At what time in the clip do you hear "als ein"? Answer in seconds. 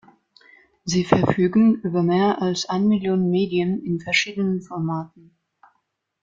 2.41-2.87